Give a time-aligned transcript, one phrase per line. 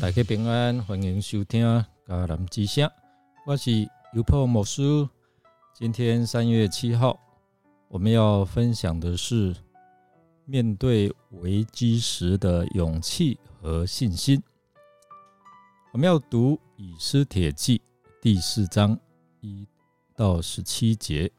[0.00, 1.62] 大家平安，欢迎收听
[2.06, 2.90] 迦南之声，
[3.44, 3.70] 我是
[4.14, 5.06] 尤破牧师。
[5.74, 7.20] 今天三月七号，
[7.86, 9.54] 我们要分享的是
[10.46, 14.42] 面对危机时的勇气和信心。
[15.92, 17.82] 我们要读以斯帖记
[18.22, 18.98] 第四章
[19.42, 19.68] 一
[20.16, 21.30] 到十七节。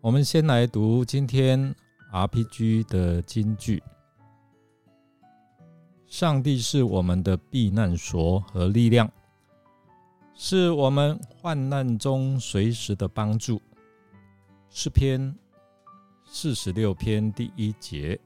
[0.00, 1.74] 我们先来读今天
[2.12, 3.82] RPG 的金句：
[6.12, 9.10] 上帝是我们的避难所和力量，
[10.34, 13.58] 是我们患难中随时的帮助。
[14.68, 15.34] 诗篇
[16.26, 18.20] 四十六篇第一节。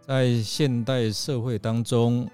[0.00, 2.26] 在现代社会当中，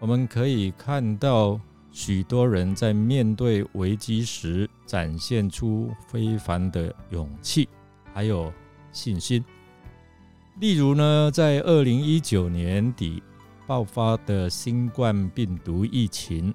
[0.00, 1.58] 我们可以看到。
[1.92, 7.68] 许多人在面对危机时展现出非凡的勇气，
[8.14, 8.52] 还有
[8.92, 9.44] 信心。
[10.60, 13.22] 例如呢，在二零一九年底
[13.66, 16.54] 爆发的新冠病毒疫情，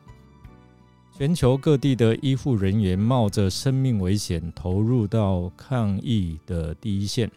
[1.11, 7.31] 全球各地的医护人员冒着生命危险投入到抗疫的第一线，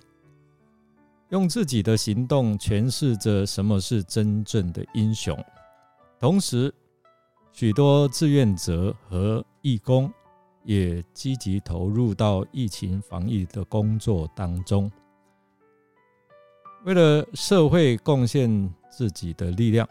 [1.30, 5.36] 用自己的行动诠释着什么是真正的英雄，
[6.20, 6.72] 同时。
[7.50, 10.08] 许多志愿者和义工
[10.62, 14.88] 也积极投入到疫情防疫的工作当中，
[16.84, 19.86] 为了社会贡献自己的力量。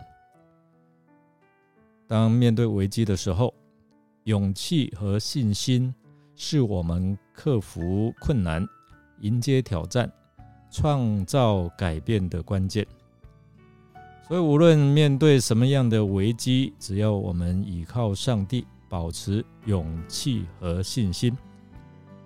[2.08, 3.54] 当面对危机的时候，
[4.24, 5.94] 勇气和信心
[6.36, 8.66] 是我们克服困难、
[9.20, 10.10] 迎接挑战、
[10.72, 12.88] 创造改变的关键。
[14.26, 21.38] 所以，无论面对什么样的危机，只要我们依靠上帝，保持勇气和信心，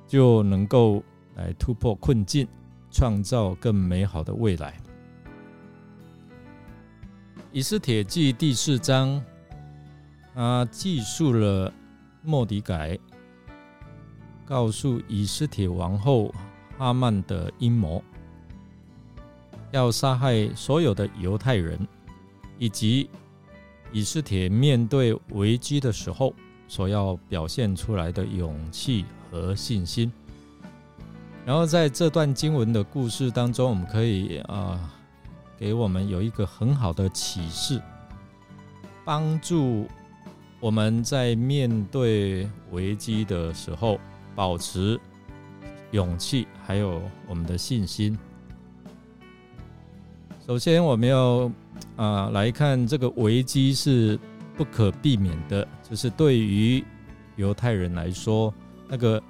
[0.08, 1.04] 就能够
[1.36, 2.48] 来突破困境，
[2.92, 4.78] 创造更美好的未来。
[7.52, 9.24] 以斯帖记第四章，
[10.36, 11.74] 他记述了
[12.22, 12.98] 莫迪改
[14.46, 16.34] 告诉以斯帖王后
[16.78, 18.04] 哈曼的阴谋。
[19.72, 21.88] 要杀害所有的犹太人，
[22.58, 23.10] 以及
[23.92, 26.34] 以斯帖面对危机的时候
[26.68, 30.12] 所要表现出来的勇气和信心。
[31.46, 34.80] 然后在这段经文的故事当中，我们可以啊，
[35.58, 37.82] 给我们有一个很好的启示，
[39.04, 39.88] 帮助
[40.60, 44.00] 我们在面对危机的时候
[44.36, 45.00] 保持
[45.92, 48.18] 勇气，还有我们的信心。
[50.46, 51.52] 首先，我们要
[51.96, 54.18] 啊来看这个危机是
[54.56, 56.84] 不可避免的，就是对于
[57.36, 58.54] 犹太人来说，
[58.88, 59.22] 那个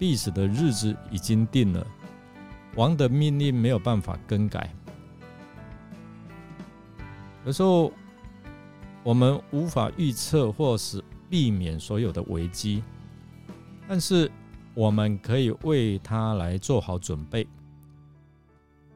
[0.00, 1.86] 必死的日子已经定了，
[2.74, 4.74] 王的命令没有办法更改。
[7.44, 7.92] 有时候
[9.02, 12.82] 我们无法预测或是避免所有的危机，
[13.86, 14.30] 但是
[14.74, 17.46] 我们可以为它来做好准备。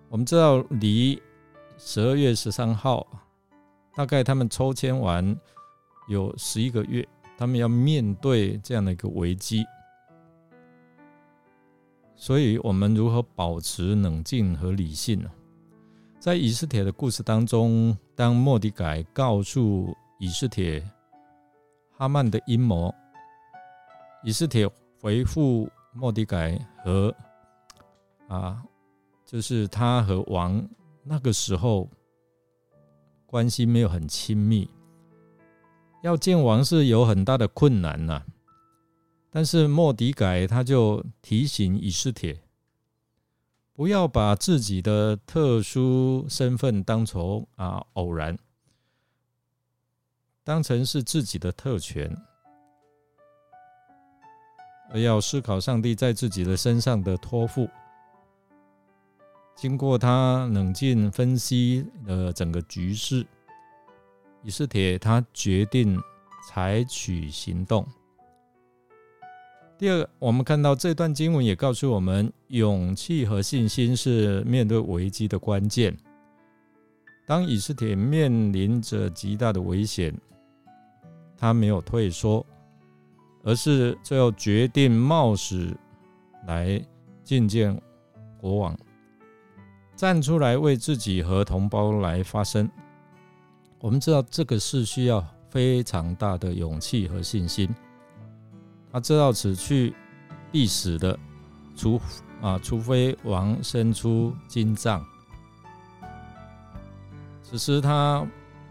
[0.09, 1.22] 我们知道离。
[1.76, 3.04] 十二月十三号，
[3.97, 5.37] 大概他们抽签完
[6.06, 7.06] 有十一个月，
[7.37, 9.64] 他们要面对这样的一个危机。
[12.16, 15.30] 所以，我们如何保持冷静和理性呢？
[16.19, 20.82] 在以斯帖的故事当中，当莫迪改告诉以斯帖
[21.97, 22.94] 哈曼的阴谋，
[24.22, 24.66] 以斯帖
[25.00, 27.14] 回复莫迪改和
[28.28, 28.62] 啊，
[29.26, 30.66] 就是他和王。
[31.06, 31.91] 那个时候
[33.26, 34.66] 关系没有很亲密，
[36.02, 38.22] 要见王是有很大的困难呐。
[39.36, 42.40] 但是莫迪改他就提醒以斯帖，
[43.72, 48.38] 不要把自己的特殊身份当成啊偶然，
[50.44, 52.16] 当成是自己的特权，
[54.90, 57.69] 而要思考上帝在自己的身上的托付。
[59.56, 63.26] 经过他冷静分析了整个局势，
[64.44, 66.00] 以斯帖他决定
[66.48, 67.84] 采取行动。
[69.84, 75.94] 第二，我们看到这段经文也告诉我们，勇气和信心是面对危机的关键。
[77.26, 80.19] 当以斯帖面临着极大的危险，
[81.36, 82.46] 他没有退缩，
[83.42, 85.76] 而是最后决定冒死
[86.46, 86.82] 来
[87.22, 87.78] 觐见
[88.38, 88.75] 国王。
[89.94, 92.66] 站出来为自己和同胞来发声。
[93.80, 97.69] 我们知道这个是需要非常大的勇气和信心。
[98.94, 99.93] 他知道此去
[100.52, 101.19] 必死的，
[101.75, 102.00] 除
[102.41, 105.05] 啊，除非王伸出金杖。
[107.43, 108.25] 此时他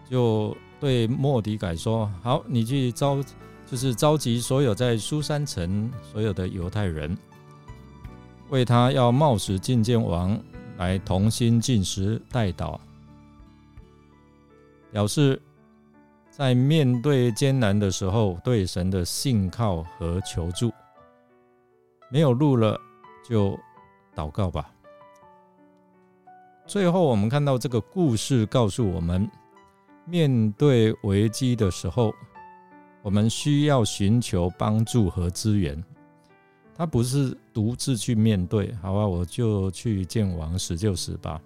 [0.10, 3.22] 就对莫迪改说：“好，你去召，
[3.70, 7.18] 就是召集所有在苏山城所有的犹太人，
[8.50, 10.40] 为他要冒死觐见王，
[10.78, 12.80] 来同心进食代祷，
[14.90, 15.42] 表示
[16.35, 20.74] 在面对艰难的时候，对神的信靠和求助。
[22.09, 22.75] 没有路了，
[23.24, 23.56] 就
[24.15, 24.68] 祷告吧。”
[26.65, 29.30] 最后，我们看到这个故事告诉我们，
[30.06, 32.12] 面对危机的时候，
[33.03, 35.81] 我们需要寻求帮助和资源。
[36.75, 41.39] 他不是独自去面对，好吧，我就去见王，死就死吧。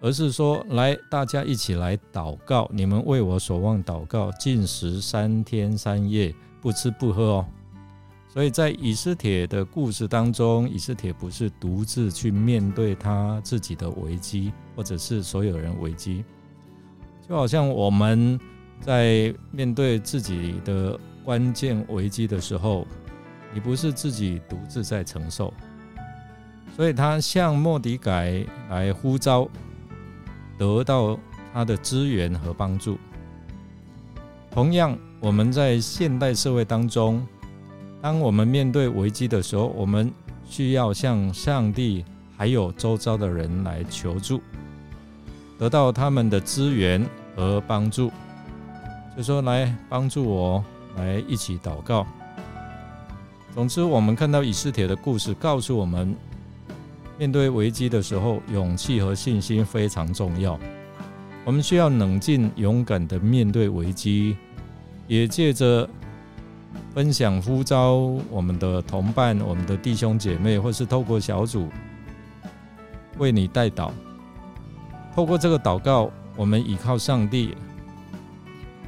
[0.00, 7.46] 而是说，来，大家一起来祷告，你们为我所望祷告，禁食三天三夜，不吃不喝哦。
[8.28, 16.24] 所以在以斯帖的故事当中，以斯帖不是独自去面对他自己的危机，或者是所有人危机，
[17.26, 18.38] 就好像我们
[18.80, 22.86] 在面对自己的关键危机的时候，
[23.52, 25.52] 你不是自己独自在承受，
[26.76, 29.48] 所以他向莫迪改来呼召，
[30.58, 31.18] 得到
[31.54, 32.98] 他的资源和帮助。
[34.50, 37.24] 同样，我们在现代社会当中。
[38.00, 40.12] 当我们面对危机的时候，我们
[40.48, 42.04] 需要向上帝
[42.36, 44.40] 还有周遭的人来求助，
[45.58, 47.04] 得到他们的资源
[47.34, 48.10] 和帮助。
[49.16, 50.64] 就说来帮助我，
[50.96, 52.06] 来一起祷告。
[53.52, 56.14] 总之，我们看到以斯帖的故事，告诉我们，
[57.18, 60.58] 面对危机的时候，勇气和信心非常重要。
[61.44, 64.36] 我们需要冷静、勇敢的面对危机，
[65.06, 65.88] 也借着。
[66.94, 67.94] 分享呼召
[68.30, 71.68] 我们的同伴、我们的弟兄姐妹，或是透过小组
[73.18, 73.90] 为你代祷。
[75.14, 77.54] 透过这个祷告，我们依靠上帝；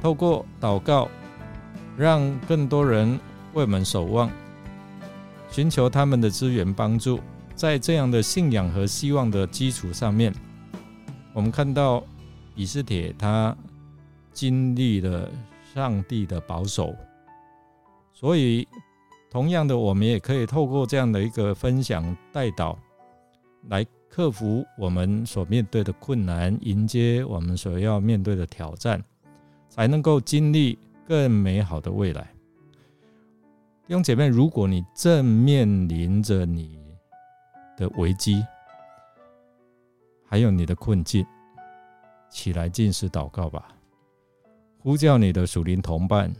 [0.01, 1.09] 透过祷告，
[1.97, 3.19] 让更多人
[3.53, 4.29] 为我们守望，
[5.49, 7.19] 寻求他们的资源帮助。
[7.55, 10.33] 在这样的信仰和希望的基础上面，
[11.33, 12.03] 我们看到
[12.55, 13.55] 以斯帖他
[14.33, 15.29] 经历了
[15.73, 16.95] 上帝的保守。
[18.13, 18.67] 所以，
[19.29, 22.77] 同样的，我们也可以透过这样的一个分享带导，
[23.69, 29.01] 来克服我们所面对的困难，迎接我们所要面对的挑战，
[29.69, 30.77] 才能够经历
[31.07, 32.21] 更美好的未来。
[33.87, 36.77] 弟兄姐妹，如果你正面临着你
[37.81, 38.45] 的危机，
[40.23, 41.25] 还有你的困境，
[42.29, 43.75] 起来进食祷告吧，
[44.77, 46.31] 呼叫你的属灵同伴。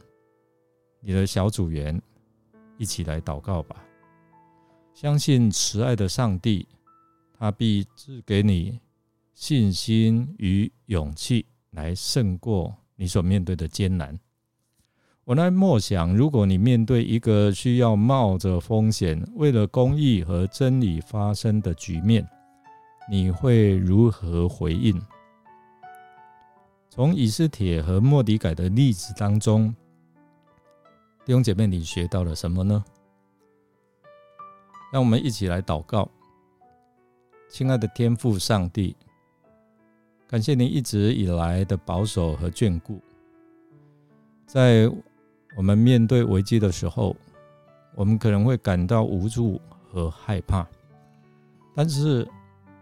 [1.00, 2.00] 你的小组员
[2.78, 3.84] 一起来祷告吧，
[4.94, 6.68] 相信慈爱的上帝，
[7.34, 8.80] 他必赐给你
[9.34, 14.16] 信心与勇气，来胜过你所面对的艰难。
[15.32, 22.28] 我来默想，如果你面对一个需要冒着风险，为了公义和真理发生的局面，
[23.10, 25.02] 你会如何回应？
[26.90, 29.74] 从以斯帖和莫迪改的例子当中。
[31.24, 32.84] 弟兄姐妹，你学到了什么呢？
[34.92, 36.10] 让我们一起来祷告，
[37.48, 38.98] 亲爱的天父上帝，
[40.28, 43.00] 感谢您一直以来的保守和眷顾。
[44.46, 44.92] 在
[45.56, 47.16] 我们面对危机的时候，
[47.96, 50.66] 我们可能会感到无助和害怕，
[51.76, 52.28] 但是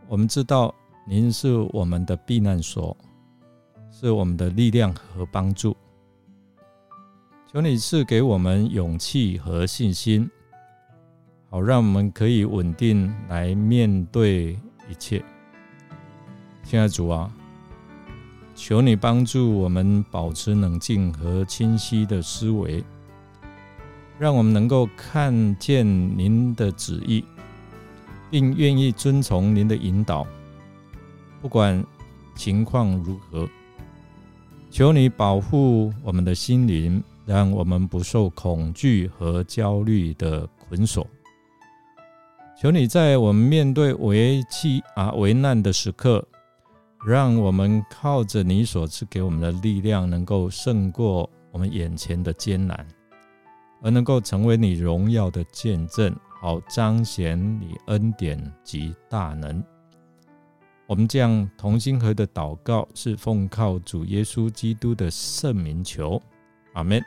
[0.07, 0.73] 我们知道
[1.07, 2.95] 您是我们的避难所，
[3.91, 5.75] 是我们的力量和帮助。
[7.51, 10.29] 求你赐给我们勇气和信心，
[11.49, 14.51] 好让我们可以稳定来面对
[14.87, 15.23] 一切。
[16.63, 17.33] 亲爱的主啊，
[18.61, 22.83] 求你帮助我们保持冷静和清晰的思维，
[24.19, 27.23] 让我们能够看见您的旨意，
[28.29, 30.27] 并愿意遵从您的引导，
[31.41, 31.81] 不管
[32.35, 33.47] 情况如何。
[34.69, 37.01] 求你保护我们的心灵。
[37.25, 41.05] 让我们不受恐惧和焦虑的捆锁。
[42.59, 46.27] 求你在我们面对危机啊危难的时刻，
[47.05, 52.85] 让我们靠着你所赐给我们的力量，能够胜过我们眼前的艰难，
[53.81, 59.63] 而能够成为你荣耀的见证，好彰显你恩典及大能。
[60.87, 66.21] 我们这样同心合的祷告，是奉靠主耶稣基督的圣名求，
[66.73, 67.01] 阿门。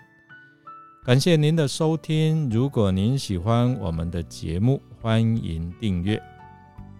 [1.04, 2.48] 感谢您的收听。
[2.48, 6.22] 如果您喜欢我们的节目，欢迎订阅。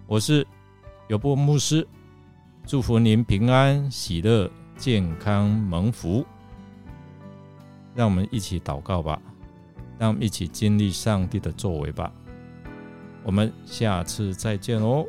[0.05, 0.45] 我是
[1.07, 1.87] 有波牧师，
[2.65, 6.25] 祝福您平安、喜乐、健康、蒙福。
[7.93, 9.21] 让我们一起祷告吧，
[9.99, 12.11] 让我们一起经历上帝的作为吧。
[13.21, 15.05] 我们下次再见哦。